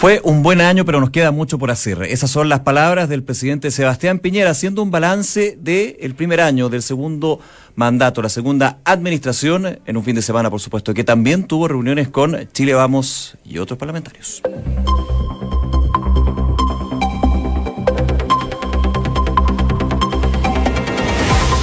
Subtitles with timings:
[0.00, 2.02] Fue un buen año, pero nos queda mucho por hacer.
[2.04, 6.80] Esas son las palabras del presidente Sebastián Piñera haciendo un balance del primer año, del
[6.80, 7.38] segundo
[7.74, 12.08] mandato, la segunda administración, en un fin de semana, por supuesto, que también tuvo reuniones
[12.08, 14.40] con Chile Vamos y otros parlamentarios.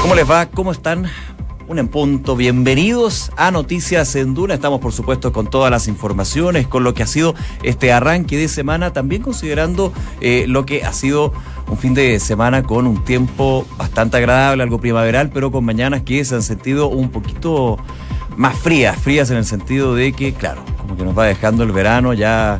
[0.03, 0.45] ¿Cómo les va?
[0.45, 1.07] ¿Cómo están?
[1.67, 2.35] Un en punto.
[2.37, 4.53] Bienvenidos a Noticias en Duna.
[4.53, 8.47] Estamos, por supuesto, con todas las informaciones, con lo que ha sido este arranque de
[8.47, 9.91] semana, también considerando
[10.21, 11.33] eh, lo que ha sido
[11.69, 16.23] un fin de semana con un tiempo bastante agradable, algo primaveral, pero con mañanas que
[16.23, 17.77] se han sentido un poquito
[18.37, 21.73] más frías, frías en el sentido de que, claro, como que nos va dejando el
[21.73, 22.59] verano ya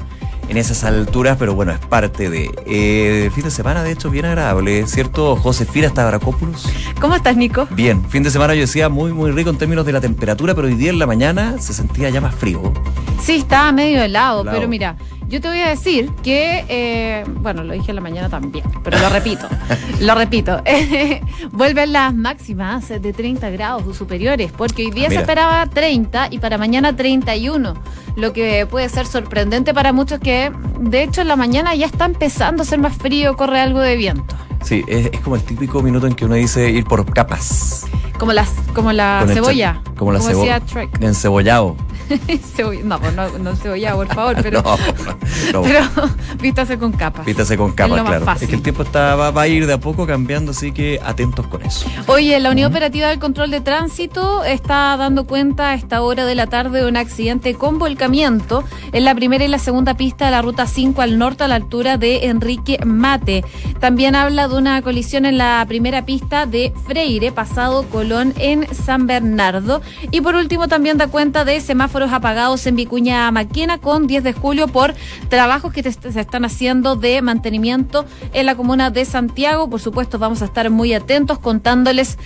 [0.49, 2.51] en esas alturas, pero bueno, es parte de.
[2.65, 5.35] Eh, fin de semana, de hecho, bien agradable, ¿cierto?
[5.35, 6.67] Josefina Stavrakopoulos.
[6.99, 7.67] ¿Cómo estás, Nico?
[7.71, 10.67] Bien, fin de semana yo decía muy, muy rico en términos de la temperatura, pero
[10.67, 12.73] hoy día en la mañana se sentía ya más frío.
[13.21, 14.95] Sí, estaba medio helado, pero mira.
[15.27, 18.97] Yo te voy a decir que, eh, bueno, lo dije en la mañana también, pero
[18.97, 19.45] lo repito,
[19.99, 20.61] lo repito.
[21.51, 26.57] vuelven las máximas de 30 grados superiores, porque hoy día se esperaba 30 y para
[26.57, 27.73] mañana 31,
[28.15, 32.05] lo que puede ser sorprendente para muchos que, de hecho, en la mañana ya está
[32.05, 34.33] empezando a ser más frío, corre algo de viento.
[34.63, 37.85] Sí, es, como el típico minuto en que uno dice ir por capas.
[38.17, 39.81] Como, las, como la cebolla.
[39.97, 40.61] como la cebolla.
[41.01, 41.75] Encebollado.
[42.83, 45.81] no, pues no, no cebollado, por favor, pero, no, pero
[46.41, 47.25] vístase con capas.
[47.25, 48.25] Vístase con capas, claro.
[48.39, 51.47] Es que el tiempo está, va, a ir de a poco cambiando, así que atentos
[51.47, 51.89] con eso.
[52.07, 56.35] Oye, la Unión Operativa del Control de Tránsito está dando cuenta a esta hora de
[56.35, 60.31] la tarde de un accidente con volcamiento en la primera y la segunda pista de
[60.31, 63.43] la ruta 5 al norte a la altura de Enrique Mate.
[63.79, 69.05] También habla de una colisión en la primera pista de Freire, pasado Colón en San
[69.07, 69.81] Bernardo.
[70.11, 74.33] Y por último también da cuenta de semáforo apagados en Vicuña Maquena con 10 de
[74.33, 74.95] julio por
[75.29, 79.69] trabajos que se están haciendo de mantenimiento en la comuna de Santiago.
[79.69, 82.17] Por supuesto, vamos a estar muy atentos contándoles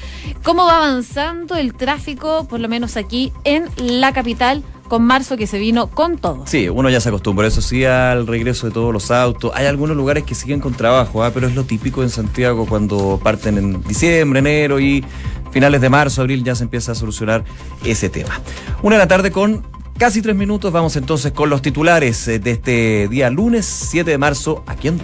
[0.43, 5.47] cómo va avanzando el tráfico, por lo menos aquí en la capital con marzo que
[5.47, 6.43] se vino con todo.
[6.45, 9.49] Sí, uno ya se acostumbra, eso sí, al regreso de todos los autos.
[9.55, 11.31] Hay algunos lugares que siguen con trabajo, ¿ah?
[11.33, 15.05] pero es lo típico en Santiago cuando parten en diciembre, enero y
[15.49, 17.45] finales de marzo, abril ya se empieza a solucionar
[17.85, 18.41] ese tema.
[18.83, 19.65] Una de la tarde con
[19.97, 24.17] casi tres minutos, vamos entonces con los titulares eh, de este día lunes 7 de
[24.17, 24.99] marzo aquí en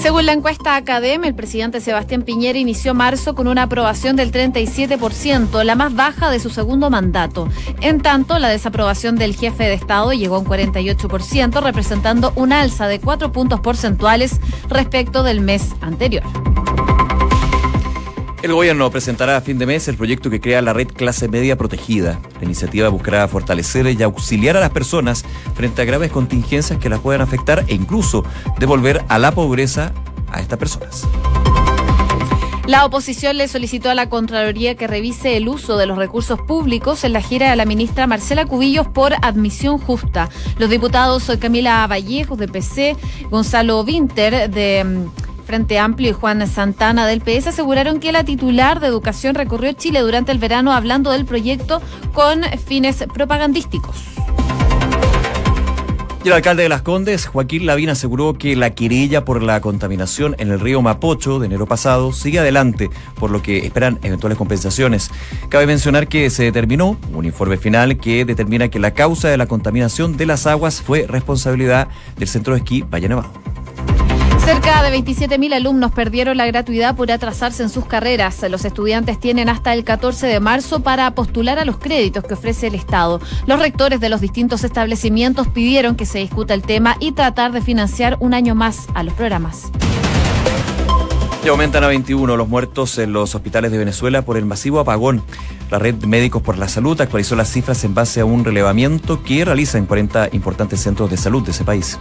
[0.00, 5.62] según la encuesta Academ, el presidente Sebastián Piñera inició marzo con una aprobación del 37%,
[5.62, 7.48] la más baja de su segundo mandato.
[7.82, 12.88] En tanto, la desaprobación del jefe de Estado llegó a un 48%, representando un alza
[12.88, 16.24] de cuatro puntos porcentuales respecto del mes anterior.
[18.42, 21.58] El gobierno presentará a fin de mes el proyecto que crea la red clase media
[21.58, 22.18] protegida.
[22.38, 27.00] La iniciativa buscará fortalecer y auxiliar a las personas frente a graves contingencias que las
[27.00, 28.24] puedan afectar e incluso
[28.58, 29.92] devolver a la pobreza
[30.32, 31.06] a estas personas.
[32.66, 37.04] La oposición le solicitó a la Contraloría que revise el uso de los recursos públicos
[37.04, 40.30] en la gira de la ministra Marcela Cubillos por admisión justa.
[40.56, 42.96] Los diputados Camila Vallejos de PC,
[43.28, 48.78] Gonzalo Winter de mm, Frente Amplio y Juan Santana del PS aseguraron que la titular
[48.78, 53.96] de Educación recorrió Chile durante el verano hablando del proyecto con fines propagandísticos.
[56.22, 60.36] Y el alcalde de Las Condes, Joaquín Lavín, aseguró que la querella por la contaminación
[60.38, 65.10] en el río Mapocho de enero pasado sigue adelante, por lo que esperan eventuales compensaciones.
[65.48, 69.46] Cabe mencionar que se determinó un informe final que determina que la causa de la
[69.46, 73.32] contaminación de las aguas fue responsabilidad del centro de esquí Valle Nevado.
[74.44, 78.42] Cerca de 27.000 alumnos perdieron la gratuidad por atrasarse en sus carreras.
[78.50, 82.68] Los estudiantes tienen hasta el 14 de marzo para postular a los créditos que ofrece
[82.68, 83.20] el Estado.
[83.46, 87.60] Los rectores de los distintos establecimientos pidieron que se discuta el tema y tratar de
[87.60, 89.70] financiar un año más a los programas.
[91.44, 95.22] Y aumentan a 21 los muertos en los hospitales de Venezuela por el masivo apagón.
[95.70, 99.44] La red Médicos por la Salud actualizó las cifras en base a un relevamiento que
[99.44, 101.98] realiza en 40 importantes centros de salud de ese país.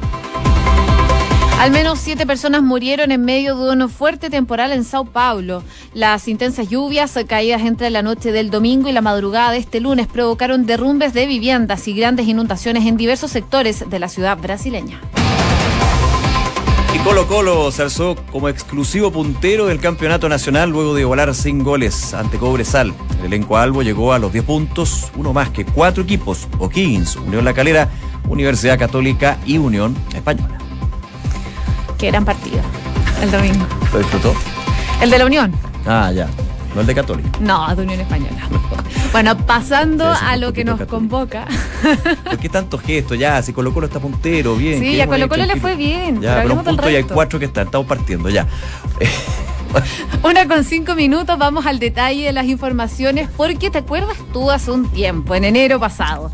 [1.60, 5.62] Al menos siete personas murieron en medio de un fuerte temporal en Sao Paulo.
[5.94, 10.08] Las intensas lluvias caídas entre la noche del domingo y la madrugada de este lunes
[10.08, 15.02] provocaron derrumbes de viviendas y grandes inundaciones en diversos sectores de la ciudad brasileña.
[16.96, 21.66] Y Colo Colo se alzó como exclusivo puntero del campeonato nacional luego de igualar sin
[21.66, 22.94] goles ante Cobresal.
[23.20, 27.44] El elenco Albo llegó a los 10 puntos, uno más que cuatro equipos, O'Higgins, Unión
[27.44, 27.90] La Calera,
[28.30, 30.69] Universidad Católica y Unión Española.
[32.00, 32.62] Qué gran partido
[33.22, 33.66] el domingo.
[33.92, 34.34] ¿Lo disfrutó?
[35.02, 35.54] El de la Unión.
[35.86, 36.30] Ah, ya.
[36.74, 37.30] no el de Católica.
[37.42, 38.48] No, de Unión Española.
[39.12, 41.46] bueno, pasando a lo que nos convoca.
[42.24, 43.20] ¿Por qué tantos gestos?
[43.20, 44.80] Ya, si Colo Colo está puntero, bien.
[44.80, 46.22] Sí, a Colo Colo le fue bien.
[46.22, 48.48] Ya, pero, un punto y hay cuatro que están, estamos partiendo, ya.
[50.24, 54.72] Una con cinco minutos, vamos al detalle de las informaciones, porque te acuerdas tú hace
[54.72, 56.32] un tiempo, en enero pasado.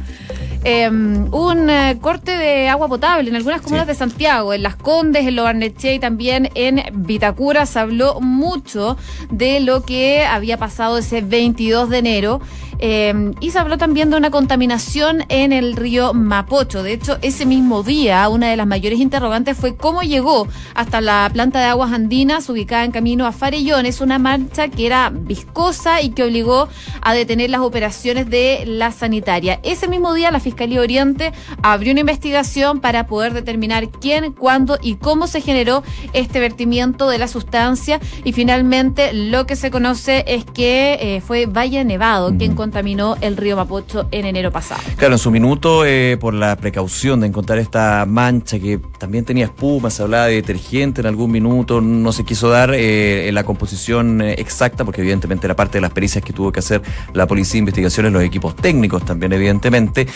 [0.68, 5.28] Em, un eh, corte de agua potable en algunas comunas de Santiago, en Las Condes,
[5.28, 7.68] en Lobarneche y también en Vitacura.
[7.68, 8.98] Se habló mucho
[9.30, 12.42] de lo que había pasado ese 22 de enero.
[12.80, 16.84] Em, y se habló también de una contaminación en el río Mapocho.
[16.84, 21.30] De hecho, ese mismo día, una de las mayores interrogantes fue cómo llegó hasta la
[21.32, 23.86] planta de aguas andinas ubicada en camino a Farellón.
[23.86, 26.68] Es una mancha que era viscosa y que obligó
[27.02, 29.60] a detener las operaciones de la sanitaria.
[29.64, 31.32] Ese mismo día, la Fiscalía Oriente
[31.62, 35.84] abrió una investigación para poder determinar quién, cuándo y cómo se generó
[36.14, 38.00] este vertimiento de la sustancia.
[38.24, 43.38] Y finalmente, lo que se conoce es que eh, fue Valle Nevado quien contaminó el
[43.38, 44.82] río Mapocho en enero pasado.
[44.98, 49.46] Claro, en su minuto, eh, por la precaución de encontrar esta mancha que también tenía
[49.46, 54.20] espuma, se hablaba de detergente en algún minuto, no se quiso dar eh, la composición
[54.20, 56.82] eh, exacta, porque evidentemente era parte de las pericias que tuvo que hacer
[57.14, 60.08] la policía de investigaciones, los equipos técnicos también, evidentemente,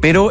[0.00, 0.30] pero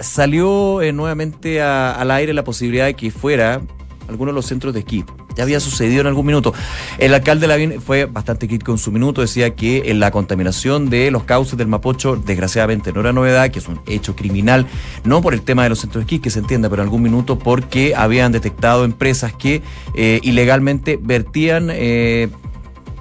[0.00, 3.60] salió nuevamente al aire la posibilidad de que fuera
[4.08, 5.04] algunos de los centros de esquí.
[5.36, 6.54] Ya había sucedido en algún minuto.
[6.98, 11.10] El alcalde Lavín fue bastante crítico en su minuto, decía que en la contaminación de
[11.10, 14.66] los cauces del Mapocho, desgraciadamente no era novedad, que es un hecho criminal,
[15.04, 17.02] no por el tema de los centros de esquí, que se entienda, pero en algún
[17.02, 19.62] minuto porque habían detectado empresas que
[19.94, 22.28] eh, ilegalmente vertían eh,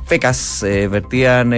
[0.05, 1.51] fecas, eh, vertían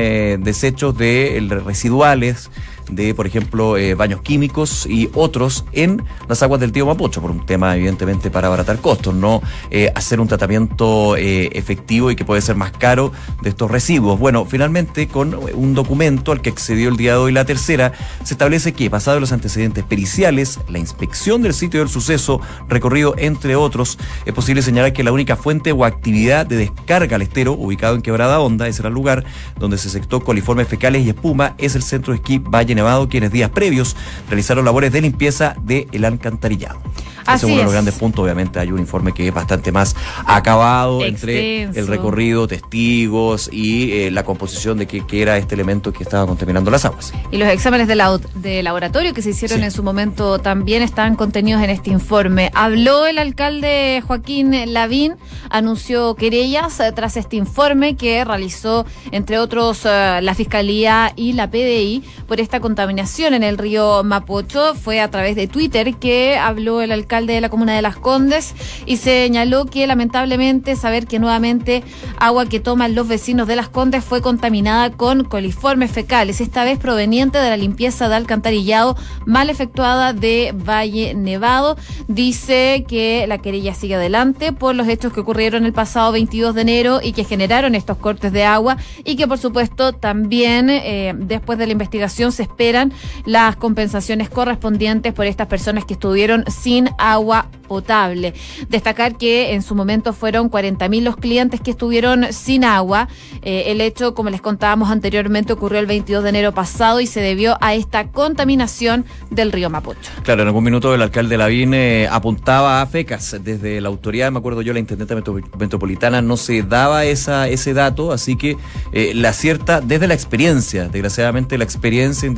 [0.44, 2.50] desechos de residuales
[2.90, 7.32] de, por ejemplo, eh, baños químicos y otros en las aguas del tío Mapocho, por
[7.32, 9.42] un tema, evidentemente, para abaratar costos, no
[9.72, 14.20] eh, hacer un tratamiento eh, efectivo y que puede ser más caro de estos residuos.
[14.20, 17.94] Bueno, finalmente, con un documento al que accedió el día de hoy la tercera,
[18.24, 23.16] se establece que, basado en los antecedentes periciales, la inspección del sitio del suceso, recorrido
[23.18, 27.54] entre otros, es posible señalar que la única fuente o actividad de descarga al estero,
[27.54, 29.24] ubicado en Quebrada Honda, ese era el lugar
[29.60, 33.32] donde se sectó coliformes fecales y espuma, es el centro de esquí Valle Nevado, quienes
[33.32, 33.96] días previos
[34.30, 36.82] realizaron labores de limpieza del el alcantarillado.
[37.24, 38.24] Ese es uno de los grandes puntos.
[38.24, 44.12] Obviamente hay un informe que es bastante más acabado entre el recorrido, testigos y eh,
[44.12, 47.14] la composición de qué era este elemento que estaba contaminando las aguas.
[47.32, 47.96] Y los exámenes de,
[48.36, 52.52] de laboratorio que se hicieron en su momento también están contenidos en este informe.
[52.54, 55.16] Habló el alcalde Joaquín Lavín,
[55.50, 61.50] anunció querellas eh, tras este informe que realizó, entre otros, eh, la Fiscalía y la
[61.50, 64.74] PDI por esta contaminación en el río Mapocho.
[64.74, 68.56] Fue a través de Twitter que habló el alcalde de la comuna de Las Condes
[68.86, 71.84] y señaló que lamentablemente saber que nuevamente
[72.22, 76.80] agua que toman los vecinos de Las Condes fue contaminada con coliformes fecales, esta vez
[76.80, 78.96] proveniente de la limpieza de alcantarillado
[79.26, 81.76] mal efectuada de Valle Nevado.
[82.08, 86.62] Dice que la querella sigue adelante por los hechos que ocurrieron el pasado 22 de
[86.62, 91.60] enero y que generaron estos cortes de agua y que por supuesto también eh, después
[91.60, 92.94] de la investigación se esperan
[93.26, 98.34] las compensaciones correspondientes por estas personas que estuvieron sin agua potable.
[98.70, 103.08] Destacar que en su momento fueron 40.000 los clientes que estuvieron sin agua.
[103.42, 107.20] Eh, el hecho, como les contábamos anteriormente, ocurrió el 22 de enero pasado y se
[107.20, 110.12] debió a esta contaminación del río Mapocho.
[110.24, 114.38] Claro, en algún minuto el alcalde Lavín eh, apuntaba a fecas desde la autoridad, me
[114.38, 115.16] acuerdo yo, la intendente
[115.58, 118.56] metropolitana, no se daba esa, ese dato, así que
[118.92, 122.30] eh, la cierta, desde la experiencia, desgraciadamente la experiencia ha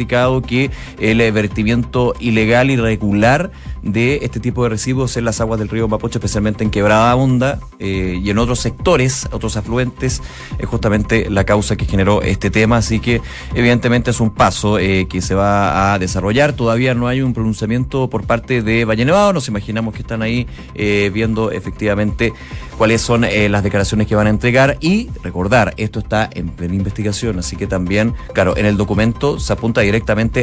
[0.46, 3.52] que el vertimiento ilegal, irregular
[3.86, 7.60] de este tipo de residuos en las aguas del río Mapocho, especialmente en Quebrada Honda
[7.78, 10.22] eh, y en otros sectores, otros afluentes,
[10.58, 12.78] es justamente la causa que generó este tema.
[12.78, 13.22] Así que,
[13.54, 16.54] evidentemente, es un paso eh, que se va a desarrollar.
[16.54, 19.34] Todavía no hay un pronunciamiento por parte de Valle Nevado.
[19.34, 22.34] Nos imaginamos que están ahí eh, viendo efectivamente
[22.78, 24.78] cuáles son las declaraciones que van a entregar.
[24.82, 29.54] Y recordar, esto está en plena investigación, así que también, claro, en el documento se
[29.54, 29.95] apunta directamente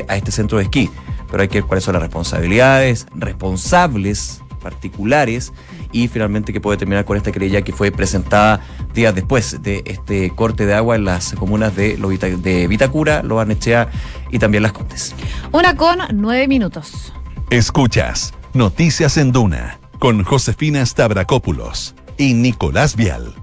[0.08, 0.90] a este centro de esquí
[1.32, 5.52] pero hay que ver cuáles son las responsabilidades, responsables particulares
[5.90, 8.60] y finalmente que puede terminar con esta querella que fue presentada
[8.94, 13.88] días después de este corte de agua en las comunas de, de Vitacura, Lobarnechea
[14.30, 15.14] y también Las Condes.
[15.52, 17.14] Una con nueve minutos.
[17.48, 23.41] Escuchas Noticias en Duna con Josefina Stavrakopoulos y Nicolás Vial.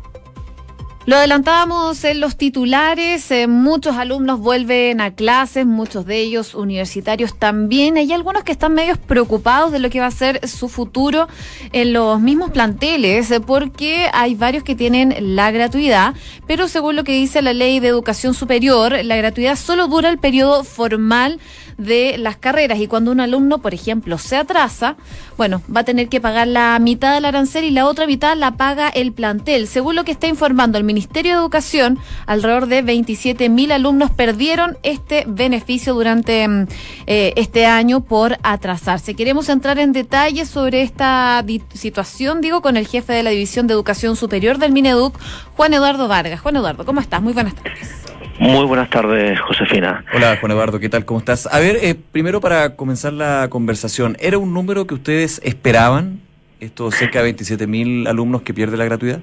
[1.09, 7.33] Lo adelantábamos en los titulares, eh, muchos alumnos vuelven a clases, muchos de ellos universitarios
[7.33, 7.97] también.
[7.97, 11.27] Hay algunos que están medios preocupados de lo que va a ser su futuro
[11.71, 16.13] en los mismos planteles, eh, porque hay varios que tienen la gratuidad,
[16.45, 20.19] pero según lo que dice la ley de educación superior, la gratuidad solo dura el
[20.19, 21.39] periodo formal
[21.79, 24.97] de las carreras y cuando un alumno, por ejemplo, se atrasa,
[25.37, 28.51] bueno, va a tener que pagar la mitad del arancel y la otra mitad la
[28.51, 29.65] paga el plantel.
[29.67, 34.77] Según lo que está informando el Ministerio de Educación, alrededor de 27 mil alumnos perdieron
[34.83, 36.67] este beneficio durante mm,
[37.07, 39.15] eh, este año por atrasarse.
[39.15, 41.43] Queremos entrar en detalles sobre esta
[41.73, 45.17] situación, digo, con el jefe de la División de Educación Superior del Mineduc,
[45.55, 46.41] Juan Eduardo Vargas.
[46.41, 47.21] Juan Eduardo, ¿cómo estás?
[47.21, 48.09] Muy buenas tardes.
[48.39, 50.05] Muy buenas tardes, Josefina.
[50.13, 51.03] Hola, Juan Eduardo, ¿qué tal?
[51.03, 51.45] ¿Cómo estás?
[51.51, 56.21] A ver, eh, primero para comenzar la conversación, ¿era un número que ustedes esperaban,
[56.59, 59.19] estos cerca de 27 mil alumnos que pierden la gratuidad?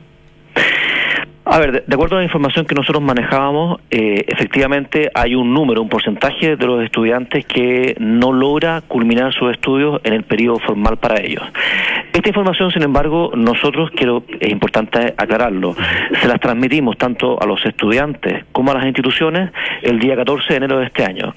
[1.49, 5.81] A ver, de, acuerdo a la información que nosotros manejábamos, eh, efectivamente hay un número,
[5.81, 10.97] un porcentaje de los estudiantes que no logra culminar sus estudios en el periodo formal
[10.97, 11.45] para ellos.
[12.12, 15.76] Esta información, sin embargo, nosotros quiero, es importante aclararlo,
[16.21, 20.57] se las transmitimos tanto a los estudiantes como a las instituciones el día 14 de
[20.57, 21.33] enero de este año.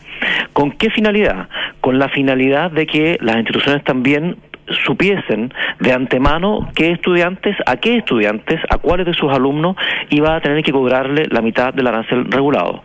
[0.53, 1.49] ¿Con qué finalidad?
[1.81, 4.37] Con la finalidad de que las instituciones también
[4.85, 9.75] supiesen de antemano qué estudiantes, a qué estudiantes, a cuáles de sus alumnos
[10.09, 12.83] iba a tener que cobrarle la mitad del arancel regulado.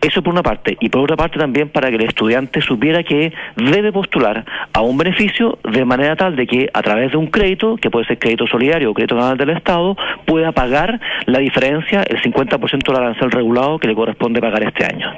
[0.00, 0.76] Eso por una parte.
[0.80, 4.96] Y por otra parte también para que el estudiante supiera que debe postular a un
[4.96, 8.46] beneficio de manera tal de que a través de un crédito, que puede ser crédito
[8.46, 13.78] solidario o crédito nacional del Estado, pueda pagar la diferencia, el 50% del arancel regulado
[13.78, 15.12] que le corresponde pagar este año.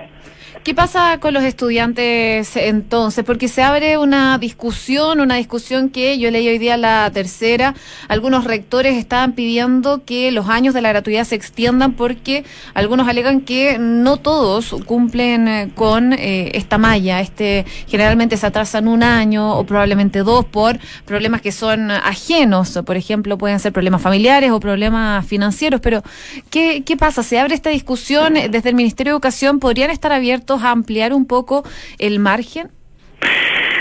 [0.64, 3.24] ¿Qué pasa con los estudiantes entonces?
[3.24, 7.74] Porque se abre una discusión, una discusión que yo leí hoy día la tercera.
[8.06, 13.40] Algunos rectores estaban pidiendo que los años de la gratuidad se extiendan porque algunos alegan
[13.40, 17.20] que no todos cumplen eh, con eh, esta malla.
[17.20, 22.78] Este generalmente se atrasan un año o probablemente dos por problemas que son ajenos.
[22.86, 25.80] Por ejemplo, pueden ser problemas familiares o problemas financieros.
[25.80, 26.04] Pero
[26.50, 27.24] ¿qué, qué pasa?
[27.24, 29.58] Se abre esta discusión desde el Ministerio de Educación.
[29.58, 31.62] ¿Podrían estar abiertos a ampliar un poco
[31.98, 32.70] el margen?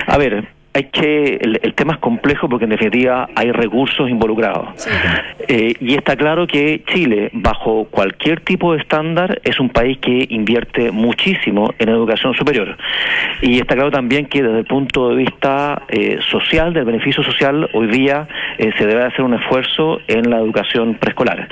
[0.07, 4.69] A ver, hay que el, tema es complejo porque en definitiva hay recursos involucrados.
[5.47, 10.27] Eh, y está claro que Chile bajo cualquier tipo de estándar es un país que
[10.29, 12.77] invierte muchísimo en educación superior.
[13.41, 17.69] Y está claro también que desde el punto de vista eh, social del beneficio social
[17.73, 21.49] hoy día eh, se debe hacer un esfuerzo en la educación preescolar.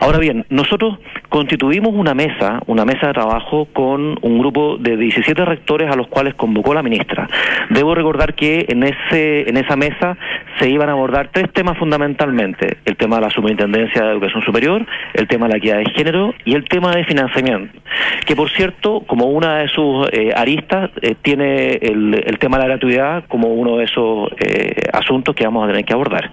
[0.00, 0.98] Ahora bien nosotros
[1.32, 6.08] constituimos una mesa una mesa de trabajo con un grupo de 17 rectores a los
[6.08, 7.26] cuales convocó la ministra
[7.70, 10.16] debo recordar que en, ese, en esa mesa
[10.58, 12.78] se iban a abordar tres temas fundamentalmente.
[12.84, 16.34] El tema de la Superintendencia de Educación Superior, el tema de la equidad de género
[16.44, 17.78] y el tema de financiamiento.
[18.26, 22.64] Que por cierto, como una de sus eh, aristas, eh, tiene el, el, tema de
[22.64, 26.30] la gratuidad como uno de esos eh, asuntos que vamos a tener que abordar.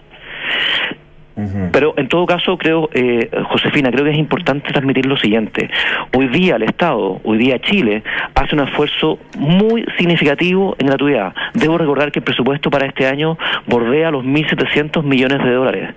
[1.71, 5.69] Pero en todo caso, creo, eh, Josefina, creo que es importante transmitir lo siguiente.
[6.15, 8.03] Hoy día el Estado, hoy día Chile,
[8.35, 11.33] hace un esfuerzo muy significativo en gratuidad.
[11.53, 15.95] Debo recordar que el presupuesto para este año bordea los 1.700 millones de dólares.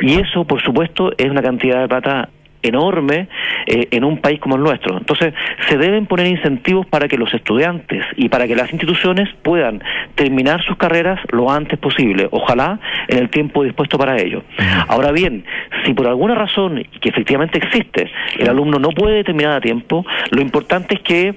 [0.00, 2.28] Y eso, por supuesto, es una cantidad de plata
[2.62, 3.28] enorme
[3.66, 4.98] eh, en un país como el nuestro.
[4.98, 5.34] Entonces,
[5.68, 9.82] se deben poner incentivos para que los estudiantes y para que las instituciones puedan
[10.14, 14.42] terminar sus carreras lo antes posible, ojalá en el tiempo dispuesto para ello.
[14.88, 15.44] Ahora bien,
[15.84, 20.40] si por alguna razón, que efectivamente existe, el alumno no puede terminar a tiempo, lo
[20.40, 21.34] importante es que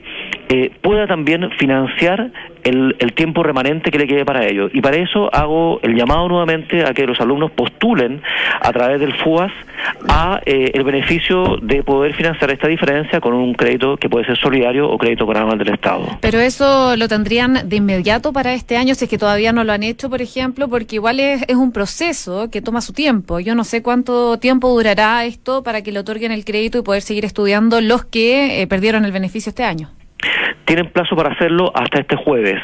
[0.50, 2.32] eh, pueda también financiar
[2.63, 4.70] el, el, tiempo remanente que le quede para ello.
[4.72, 8.22] Y para eso hago el llamado nuevamente a que los alumnos postulen
[8.62, 9.51] a través del FUAS
[10.08, 11.12] a eh, el beneficio
[11.62, 15.34] de poder financiar esta diferencia con un crédito que puede ser solidario o crédito con
[15.58, 16.17] del Estado.
[16.22, 19.74] Pero eso lo tendrían de inmediato para este año, si es que todavía no lo
[19.74, 23.39] han hecho, por ejemplo, porque igual es, es un proceso que toma su tiempo.
[23.39, 27.01] Yo no sé cuánto tiempo durará esto para que le otorguen el crédito y poder
[27.01, 29.89] seguir estudiando los que eh, perdieron el beneficio este año.
[30.65, 32.62] Tienen plazo para hacerlo hasta este jueves,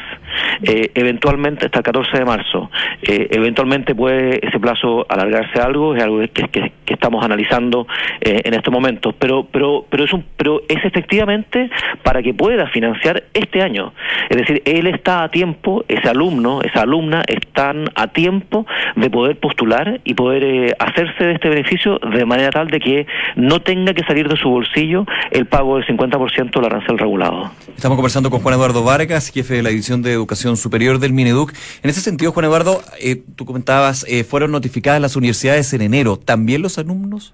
[0.62, 2.70] eh, eventualmente hasta el 14 de marzo.
[3.02, 7.86] Eh, eventualmente puede ese plazo alargarse algo, es algo que, estamos analizando
[8.20, 11.70] eh, en estos momentos, pero, pero, pero, es un, pero es efectivamente
[12.02, 13.92] para que pueda financiar este año.
[14.28, 18.66] Es decir, él está a tiempo, ese alumno, esa alumna están a tiempo
[18.96, 23.06] de poder postular y poder hacerse de este beneficio de manera tal de que
[23.36, 27.50] no tenga que salir de su bolsillo el pago del 50% del arancel regulado.
[27.80, 31.54] Estamos conversando con Juan Eduardo Vargas, jefe de la División de Educación Superior del Mineduc.
[31.82, 36.18] En ese sentido, Juan Eduardo, eh, tú comentabas, eh, fueron notificadas las universidades en enero.
[36.18, 37.32] ¿También los alumnos?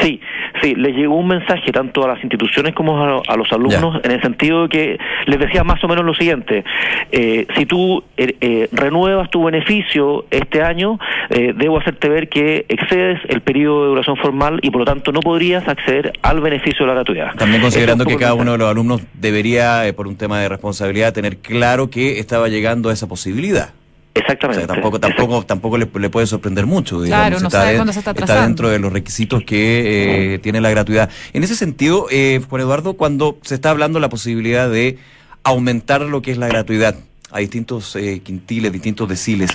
[0.00, 0.20] Sí,
[0.64, 4.22] Sí, les llegó un mensaje tanto a las instituciones como a, los alumnos en el
[4.22, 6.64] sentido de que les decía más o menos lo siguiente,
[7.12, 13.20] eh, si tú eh, eh, renuevas tu beneficio este año, debo hacerte ver que excedes
[13.28, 16.86] el periodo de duración formal y por lo tanto no podrías acceder al beneficio de
[16.86, 17.34] la gratuidad.
[17.36, 21.36] También considerando que cada uno de los alumnos debería, por un tema de responsabilidad, tener
[21.36, 23.74] claro que estaba llegando a esa posibilidad.
[24.14, 24.66] Exactamente.
[24.66, 27.02] tampoco, tampoco, tampoco le, puede sorprender mucho.
[27.02, 27.28] Digamos.
[27.28, 31.10] Claro, está, se está, está, dentro de los requisitos que eh, tiene la gratuidad.
[31.32, 34.98] En ese sentido, eh, Juan Eduardo, cuando se está hablando la posibilidad de
[35.42, 36.94] aumentar lo que es la gratuidad
[37.32, 39.50] a distintos eh, quintiles, distintos deciles,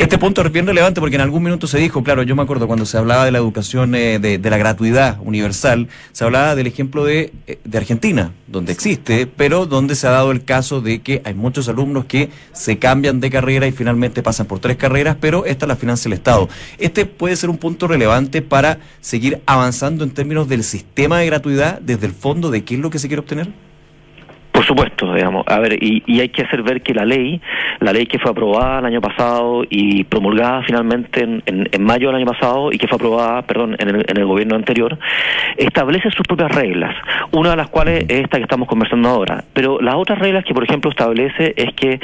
[0.00, 2.66] este punto es bien relevante porque en algún minuto se dijo, claro, yo me acuerdo
[2.66, 7.04] cuando se hablaba de la educación eh, de, la gratuidad universal, se hablaba del ejemplo
[7.04, 11.20] de, eh, de Argentina, donde existe, pero donde se ha dado el caso de que
[11.26, 15.44] hay muchos alumnos que se cambian de carrera y finalmente pasan por tres carreras, pero
[15.44, 16.48] esta la financia el Estado.
[16.78, 21.78] Este puede ser un punto relevante para seguir avanzando en términos del sistema de gratuidad
[21.78, 23.69] desde el fondo de qué es lo que se quiere obtener.
[24.60, 25.46] Por supuesto, digamos.
[25.46, 27.40] A ver, y, y, hay que hacer ver que la ley,
[27.78, 32.16] la ley que fue aprobada el año pasado y promulgada finalmente en, en, mayo del
[32.16, 34.98] año pasado y que fue aprobada, perdón, en el, en el, gobierno anterior,
[35.56, 36.94] establece sus propias reglas.
[37.32, 39.44] Una de las cuales es esta que estamos conversando ahora.
[39.54, 41.98] Pero las otras reglas que, por ejemplo, establece es que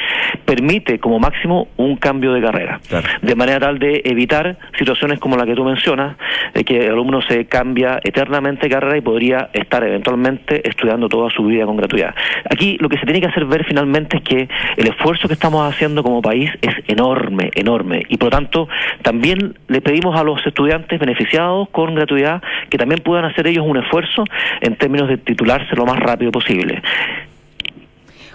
[0.46, 2.80] permite como máximo un cambio de carrera.
[3.20, 6.16] De manera tal de evitar situaciones como la que tú mencionas,
[6.54, 11.28] de que el alumno se cambia eternamente de carrera y podría estar eventualmente estudiando toda
[11.28, 12.14] su vida con gratuidad.
[12.50, 15.68] Aquí lo que se tiene que hacer ver finalmente es que el esfuerzo que estamos
[15.68, 18.02] haciendo como país es enorme, enorme.
[18.08, 18.68] Y por lo tanto,
[19.02, 23.78] también le pedimos a los estudiantes beneficiados con gratuidad que también puedan hacer ellos un
[23.78, 24.24] esfuerzo
[24.60, 26.82] en términos de titularse lo más rápido posible.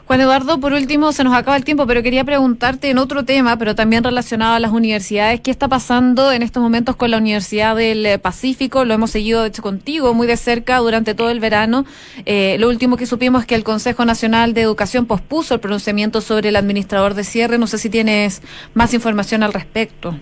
[0.07, 3.57] Juan Eduardo, por último, se nos acaba el tiempo, pero quería preguntarte en otro tema,
[3.57, 7.75] pero también relacionado a las universidades, ¿qué está pasando en estos momentos con la Universidad
[7.75, 8.83] del Pacífico?
[8.83, 11.85] Lo hemos seguido, de hecho, contigo muy de cerca durante todo el verano.
[12.25, 16.19] Eh, lo último que supimos es que el Consejo Nacional de Educación pospuso el pronunciamiento
[16.19, 17.57] sobre el administrador de cierre.
[17.57, 18.41] No sé si tienes
[18.73, 20.17] más información al respecto.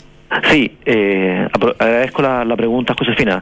[0.52, 1.48] Sí, eh,
[1.80, 3.42] agradezco la, pregunta, Josefina.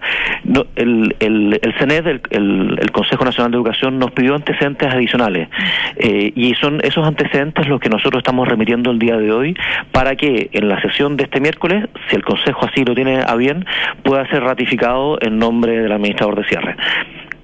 [0.75, 5.50] El, el, el CENED, el, Consejo Nacional de Educación, nos pidió antecedentes adicionales
[5.98, 9.56] eh, y son esos antecedentes los que nosotros estamos remitiendo el día de hoy
[9.91, 13.36] para que en la sesión de este miércoles, si el Consejo así lo tiene a
[13.36, 13.65] bien,
[14.03, 16.76] pueda ser ratificado en nombre del administrador de cierre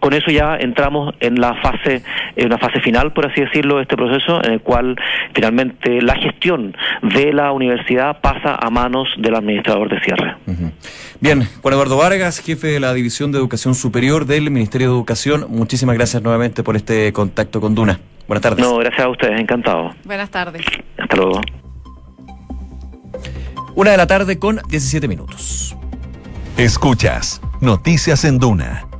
[0.03, 2.03] con eso ya entramos en la fase,
[2.35, 4.97] en una fase final, por así decirlo, de este proceso, en el cual
[5.33, 10.35] finalmente la gestión de la universidad pasa a manos del administrador de cierre.
[11.21, 15.45] Bien, Juan Eduardo Vargas, jefe de la División de Educación Superior del Ministerio de Educación,
[15.47, 17.97] muchísimas gracias nuevamente por este contacto con Duna.
[18.27, 18.59] Buenas tardes.
[18.59, 19.95] No, gracias a ustedes, encantado.
[20.03, 20.65] Buenas tardes.
[20.97, 21.39] Hasta luego.
[23.73, 25.77] Una de la tarde con 17 minutos.
[26.57, 28.83] Escuchas Noticias en Duna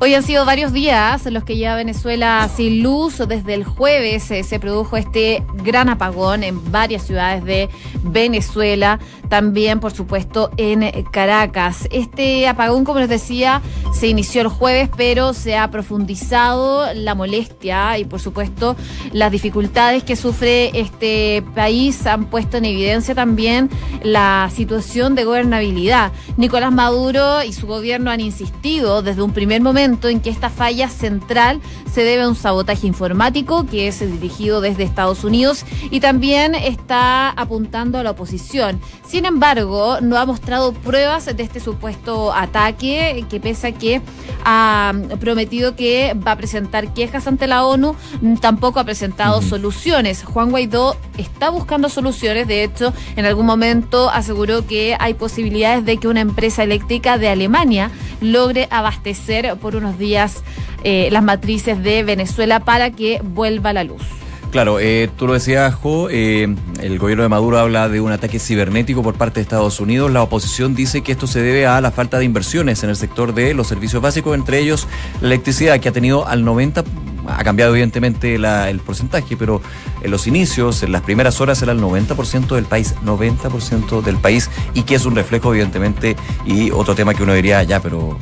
[0.00, 3.18] Hoy han sido varios días los que lleva Venezuela sin luz.
[3.26, 7.68] Desde el jueves eh, se produjo este gran apagón en varias ciudades de
[8.04, 11.88] Venezuela, también por supuesto en Caracas.
[11.90, 13.60] Este apagón, como les decía,
[13.92, 18.76] se inició el jueves, pero se ha profundizado la molestia y por supuesto
[19.12, 23.68] las dificultades que sufre este país han puesto en evidencia también
[24.04, 26.12] la situación de gobernabilidad.
[26.36, 30.88] Nicolás Maduro y su gobierno han insistido desde un primer momento en que esta falla
[30.88, 36.54] central se debe a un sabotaje informático que es dirigido desde Estados Unidos y también
[36.54, 38.80] está apuntando a la oposición.
[39.06, 44.02] Sin embargo, no ha mostrado pruebas de este supuesto ataque, que pese a que
[44.44, 47.96] ha prometido que va a presentar quejas ante la ONU,
[48.40, 50.22] tampoco ha presentado soluciones.
[50.22, 55.96] Juan Guaidó está buscando soluciones, de hecho, en algún momento aseguró que hay posibilidades de
[55.96, 60.42] que una empresa eléctrica de Alemania logre abastecer por unos días
[60.84, 64.02] eh, las matrices de Venezuela para que vuelva la luz.
[64.50, 68.38] Claro, eh, tú lo decías, Jo, eh, el gobierno de Maduro habla de un ataque
[68.38, 70.10] cibernético por parte de Estados Unidos.
[70.10, 73.34] La oposición dice que esto se debe a la falta de inversiones en el sector
[73.34, 74.88] de los servicios básicos, entre ellos
[75.20, 76.82] la electricidad, que ha tenido al 90,
[77.26, 79.60] ha cambiado evidentemente el porcentaje, pero
[80.02, 84.48] en los inicios, en las primeras horas era el 90% del país, 90% del país,
[84.72, 88.16] y que es un reflejo evidentemente, y otro tema que uno diría, ya, pero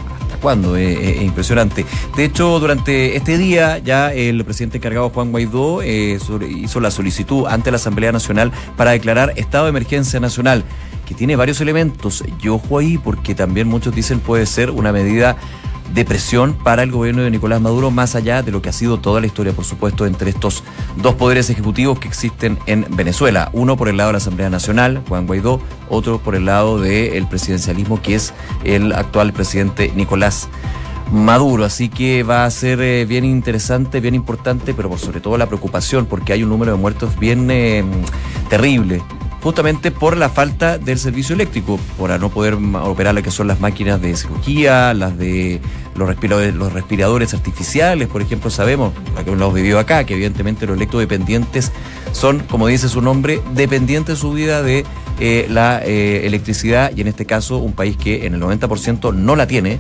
[0.47, 1.85] cuándo, es, eh, eh, impresionante.
[2.17, 7.49] De hecho, durante este día ya el presidente encargado Juan Guaidó eh, hizo la solicitud
[7.49, 10.63] ante la Asamblea Nacional para declarar estado de emergencia nacional,
[11.05, 12.23] que tiene varios elementos.
[12.41, 15.37] Y ojo ahí, porque también muchos dicen puede ser una medida
[15.97, 19.01] de presión para el gobierno de Nicolás Maduro, más allá de lo que ha sido
[19.01, 20.63] toda la historia, por supuesto, entre estos
[20.97, 23.49] dos poderes ejecutivos que existen en Venezuela.
[23.55, 27.27] Uno por el lado de la Asamblea Nacional, Juan Guaidó, otro por el lado del
[27.27, 30.51] presidencialismo, que es el actual presidente Nicolás
[31.11, 35.47] Maduro, así que va a ser eh, bien interesante, bien importante, pero sobre todo la
[35.47, 37.83] preocupación, porque hay un número de muertos bien eh,
[38.51, 39.03] terrible
[39.47, 43.61] justamente por la falta del servicio eléctrico, por no poder operar lo que son las
[43.61, 45.61] máquinas de cirugía, las de
[45.95, 48.93] los respiradores, los respiradores artificiales, por ejemplo, sabemos,
[49.25, 51.71] que lo hemos vivido acá, que evidentemente los electrodependientes
[52.11, 54.85] son, como dice su nombre, dependientes de su vida de
[55.21, 59.47] eh, la electricidad y en este caso un país que en el 90% no la
[59.47, 59.79] tiene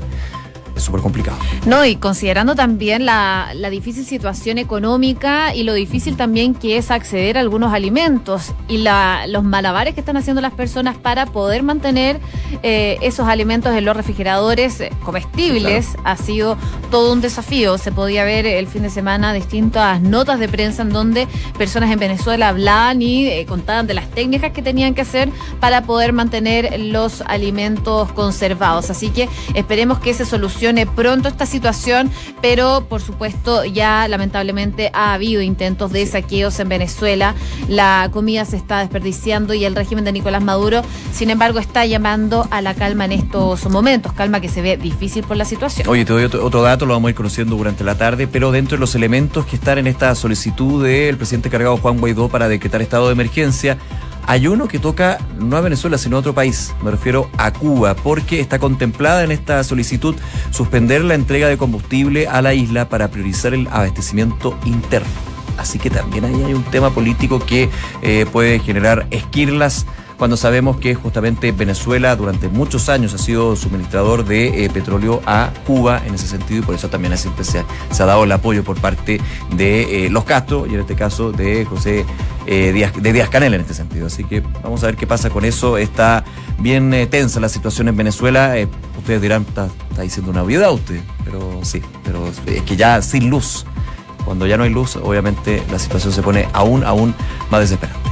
[0.76, 1.38] es súper complicado.
[1.64, 7.36] No, y considerando también la, difícil situación económica y lo difícil también que es acceder
[7.36, 12.20] a algunos alimentos y la, los malabares que están haciendo las personas para poder mantener
[12.62, 16.56] eh, esos alimentos en los refrigeradores eh, comestibles, ha sido
[16.90, 17.78] todo un desafío.
[17.78, 21.26] Se podía ver el fin de semana distintas notas de prensa en donde
[21.58, 25.82] personas en Venezuela hablaban y eh, contaban de las técnicas que tenían que hacer para
[25.82, 28.90] poder mantener los alimentos conservados.
[28.90, 32.10] Así que esperemos que se solucione pronto esta situación,
[32.42, 37.34] pero por supuesto ya lamentablemente ha habido intentos de saqueos en Venezuela.
[37.68, 42.46] La comida se está desperdiciando y el régimen de Nicolás Maduro, sin embargo, está llamando
[42.50, 45.88] a la calma en estos momentos, calma que se ve difícil por la situación.
[45.88, 48.50] Oye, te doy otro, otro dato, lo vamos a ir conociendo durante la tarde, pero
[48.50, 52.48] dentro de los elementos que están en esta solicitud del presidente cargado Juan Guaidó para
[52.48, 53.78] decretar estado de emergencia,
[54.26, 56.74] hay uno que toca no a Venezuela, sino a otro país.
[56.82, 60.16] Me refiero a Cuba, porque está contemplada en esta solicitud
[60.50, 65.08] suspender la entrega de combustible a la isla para priorizar el abastecimiento interno.
[65.58, 67.70] Así que también ahí hay un tema político que
[68.02, 69.86] eh, puede generar esquirlas
[70.18, 75.50] cuando sabemos que justamente Venezuela durante muchos años ha sido suministrador de eh, petróleo a
[75.66, 78.80] Cuba en ese sentido y por eso también siempre se ha, dado el apoyo por
[78.80, 79.20] parte
[79.54, 82.04] de eh, los Castro y en este caso de José
[82.46, 84.06] eh, Díaz, de Díaz Canel en este sentido.
[84.06, 85.76] Así que vamos a ver qué pasa con eso.
[85.76, 86.24] Está
[86.58, 88.54] bien tensa la situación en Venezuela.
[88.98, 93.28] ustedes dirán, está, está diciendo una obviedad usted, pero sí, pero es que ya sin
[93.28, 93.66] luz.
[94.24, 97.14] Cuando ya no hay luz, obviamente la situación se pone aún, aún
[97.48, 98.05] más desesperante.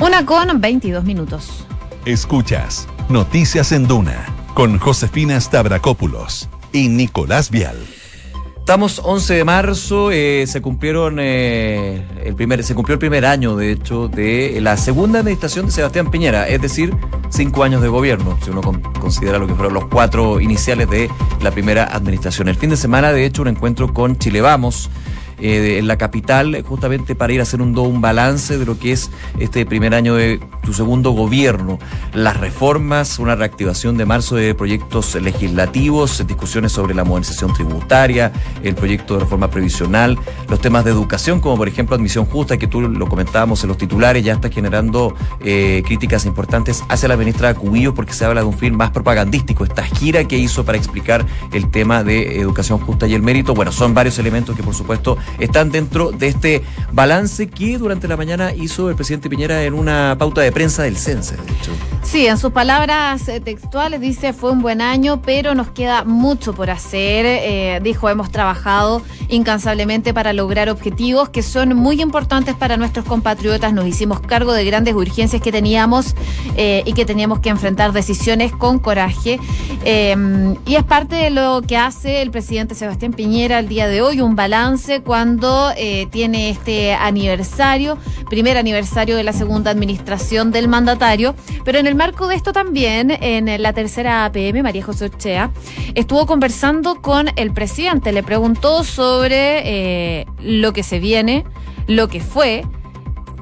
[0.00, 1.66] Una con 22 minutos.
[2.04, 7.76] Escuchas Noticias en Duna con Josefina Stavrakopoulos y Nicolás Vial.
[8.58, 13.56] Estamos 11 de marzo, eh, se cumplieron eh, el primer, se cumplió el primer año,
[13.56, 16.96] de hecho, de la segunda administración de Sebastián Piñera, es decir,
[17.28, 18.62] cinco años de gobierno, si uno
[18.98, 22.48] considera lo que fueron los cuatro iniciales de la primera administración.
[22.48, 24.90] El fin de semana, de hecho, un encuentro con Chile Vamos
[25.38, 29.10] eh, en la capital, justamente para ir a hacer un, balance de lo que es
[29.38, 31.78] este primer año de tu segundo gobierno.
[32.12, 38.74] Las reformas, una reactivación de marzo de proyectos legislativos, discusiones sobre la modernización tributaria, el
[38.74, 40.18] proyecto de reforma previsional,
[40.48, 43.78] los temas de educación, como por ejemplo admisión justa, que tú lo comentábamos en los
[43.78, 48.46] titulares, ya está generando eh, críticas importantes hacia la ministra Cubillo porque se habla de
[48.46, 49.64] un fin más propagandístico.
[49.64, 53.72] Esta gira que hizo para explicar el tema de educación justa y el mérito, bueno,
[53.72, 58.52] son varios elementos que por supuesto están dentro de este balance que durante la mañana
[58.54, 61.72] hizo el presidente Piñera en una pauta de prensa del CENSE, de hecho.
[62.04, 66.52] Sí, en sus palabras eh, textuales dice fue un buen año, pero nos queda mucho
[66.52, 67.24] por hacer.
[67.26, 73.72] Eh, dijo, hemos trabajado incansablemente para lograr objetivos que son muy importantes para nuestros compatriotas.
[73.72, 76.14] Nos hicimos cargo de grandes urgencias que teníamos
[76.56, 79.40] eh, y que teníamos que enfrentar decisiones con coraje.
[79.84, 84.20] y es parte de lo que hace el presidente Sebastián Piñera el día de hoy,
[84.20, 85.72] un balance cuando
[86.10, 92.28] tiene este aniversario, primer aniversario de la segunda administración del mandatario, pero en el marco
[92.28, 95.50] de esto también, en la tercera APM, María José Ochea,
[95.94, 101.44] estuvo conversando con el presidente, le preguntó sobre eh, lo que se viene,
[101.86, 102.64] lo que fue,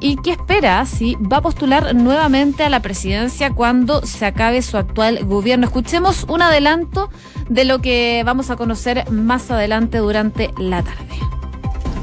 [0.01, 4.77] y qué espera si va a postular nuevamente a la presidencia cuando se acabe su
[4.77, 5.67] actual gobierno.
[5.67, 7.09] Escuchemos un adelanto
[7.49, 11.19] de lo que vamos a conocer más adelante durante la tarde.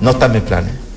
[0.02, 0.90] No están mis planes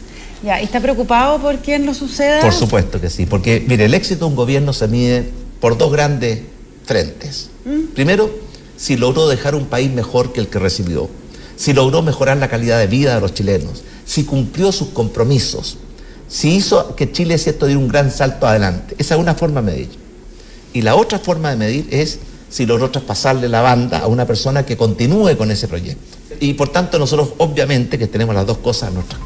[0.43, 2.41] ya, ¿y está preocupado por qué no suceda?
[2.41, 5.31] Por supuesto que sí, porque mire, el éxito de un gobierno se mide
[5.62, 6.40] por dos grandes
[6.85, 7.48] frentes.
[7.64, 7.94] ¿Mm?
[7.94, 8.29] Primero,
[8.77, 11.09] si logró dejar un país mejor que el que recibió,
[11.57, 15.79] si logró mejorar la calidad de vida de los chilenos, si cumplió sus compromisos,
[16.27, 18.96] si hizo que Chile cierto diera un gran salto adelante.
[18.98, 19.88] Esa es una forma de medir.
[20.72, 22.18] Y la otra forma de medir es
[22.51, 26.18] si logró traspasarle la banda a una persona que continúe con ese proyecto.
[26.40, 29.18] Y por tanto nosotros obviamente que tenemos las dos cosas en nuestra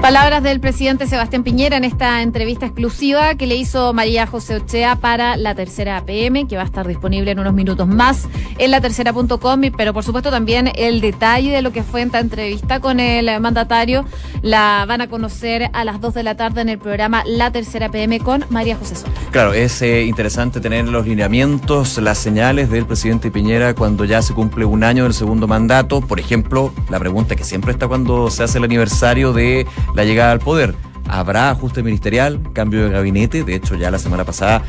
[0.00, 4.96] Palabras del presidente Sebastián Piñera en esta entrevista exclusiva que le hizo María José Ochea
[4.96, 8.80] para la tercera APM, que va a estar disponible en unos minutos más en la
[8.80, 13.40] tercera.com, pero por supuesto también el detalle de lo que fue esta entrevista con el
[13.40, 14.06] mandatario
[14.42, 17.86] la van a conocer a las 2 de la tarde en el programa La Tercera
[17.86, 19.10] APM con María José Soto.
[19.30, 24.32] Claro, es eh, interesante tener los lineamientos, las señales del presidente Piñera cuando ya se
[24.32, 26.00] cumple un año del segundo mandato.
[26.00, 30.32] Por ejemplo, la pregunta que siempre está cuando se hace el aniversario de la llegada
[30.32, 30.74] al poder.
[31.08, 33.42] ¿Habrá ajuste ministerial, cambio de gabinete?
[33.42, 34.62] De hecho, ya la semana pasada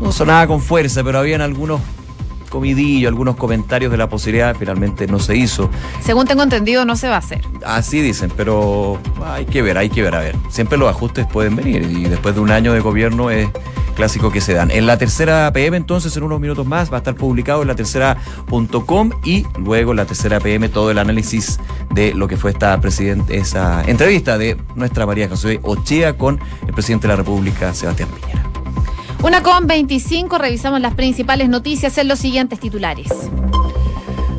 [0.00, 1.80] no sonaba con fuerza, pero habían algunos
[2.48, 5.70] comidillos, algunos comentarios de la posibilidad, finalmente no se hizo.
[6.02, 7.42] Según tengo entendido, no se va a hacer.
[7.64, 10.36] Así dicen, pero hay que ver, hay que ver, a ver.
[10.50, 13.48] Siempre los ajustes pueden venir y después de un año de gobierno es
[13.98, 14.70] clásico que se dan.
[14.70, 17.74] En la tercera PM, entonces, en unos minutos más, va a estar publicado en la
[17.74, 21.58] tercera.com y luego en la tercera PM todo el análisis
[21.90, 26.74] de lo que fue esta presidente, esa entrevista de nuestra María José Ochea con el
[26.74, 28.47] presidente de la República, Sebastián Piñera.
[29.22, 33.08] Una con 25, revisamos las principales noticias en los siguientes titulares.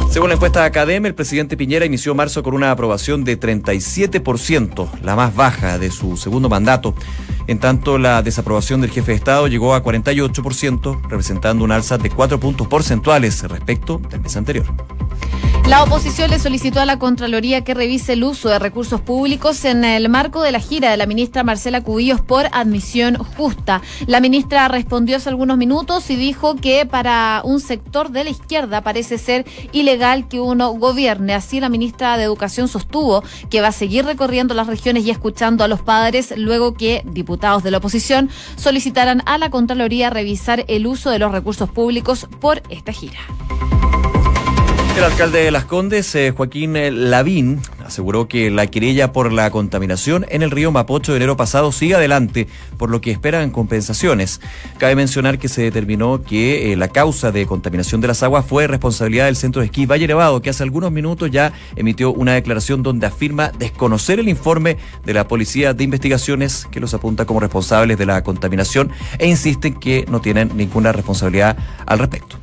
[0.10, 4.90] Según la encuesta de Academia, el presidente Piñera inició marzo con una aprobación de 37%,
[5.02, 6.96] la más baja de su segundo mandato.
[7.48, 12.10] En tanto, la desaprobación del jefe de Estado llegó a 48%, representando un alza de
[12.10, 14.66] 4 puntos porcentuales respecto del mes anterior.
[15.70, 19.86] La oposición le solicitó a la Contraloría que revise el uso de recursos públicos en
[19.86, 23.84] el marco de la gira de la ministra Marcela Cubillos por admisión justa.
[24.08, 28.82] La ministra respondió hace algunos minutos y dijo que para un sector de la izquierda
[28.82, 31.36] parece ser ilegal que uno gobierne.
[31.36, 35.64] Así la ministra de Educación sostuvo que va a seguir recorriendo las regiones y escuchando
[35.64, 40.88] a los padres luego que diputados de la oposición solicitaran a la Contraloría revisar el
[40.88, 43.20] uso de los recursos públicos por esta gira.
[45.00, 49.50] El alcalde de Las Condes, eh, Joaquín eh, Lavín, aseguró que la querella por la
[49.50, 54.42] contaminación en el río Mapocho de enero pasado sigue adelante, por lo que esperan compensaciones.
[54.78, 58.68] Cabe mencionar que se determinó que eh, la causa de contaminación de las aguas fue
[58.68, 62.84] responsabilidad del centro de esquí Valle Nevado, que hace algunos minutos ya emitió una declaración
[62.84, 67.98] donde afirma desconocer el informe de la Policía de Investigaciones que los apunta como responsables
[67.98, 72.36] de la contaminación e insisten que no tienen ninguna responsabilidad al respecto.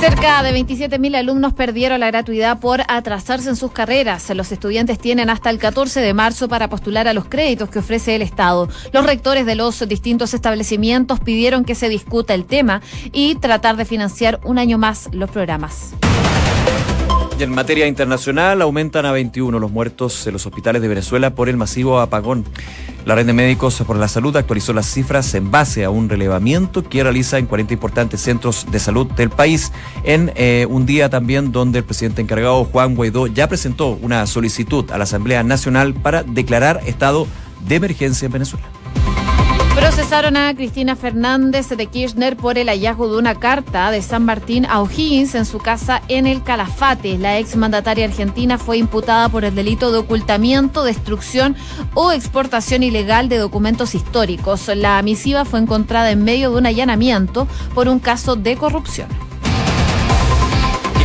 [0.00, 4.28] Cerca de 27.000 alumnos perdieron la gratuidad por atrasarse en sus carreras.
[4.34, 8.14] Los estudiantes tienen hasta el 14 de marzo para postular a los créditos que ofrece
[8.14, 8.68] el Estado.
[8.92, 13.84] Los rectores de los distintos establecimientos pidieron que se discuta el tema y tratar de
[13.84, 15.94] financiar un año más los programas.
[17.36, 21.48] Y en materia internacional aumentan a 21 los muertos en los hospitales de Venezuela por
[21.48, 22.44] el masivo apagón.
[23.06, 26.84] La red de médicos por la salud actualizó las cifras en base a un relevamiento
[26.84, 29.72] que realiza en 40 importantes centros de salud del país
[30.04, 34.88] en eh, un día también donde el presidente encargado Juan Guaidó ya presentó una solicitud
[34.92, 37.26] a la Asamblea Nacional para declarar estado
[37.66, 38.83] de emergencia en Venezuela.
[39.84, 44.64] Procesaron a Cristina Fernández de Kirchner por el hallazgo de una carta de San Martín
[44.64, 47.18] a O'Higgins en su casa en el Calafate.
[47.18, 51.54] La exmandataria argentina fue imputada por el delito de ocultamiento, destrucción
[51.92, 54.68] o exportación ilegal de documentos históricos.
[54.74, 59.08] La misiva fue encontrada en medio de un allanamiento por un caso de corrupción.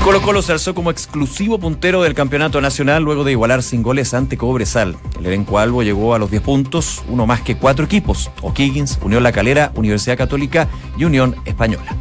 [0.03, 4.13] Colo Colo se alzó como exclusivo puntero del campeonato nacional luego de igualar sin goles
[4.13, 4.95] ante Cobresal.
[5.19, 9.23] El elenco Albo llegó a los 10 puntos, uno más que cuatro equipos: O'Higgins, Unión
[9.23, 11.95] La Calera, Universidad Católica y Unión Española.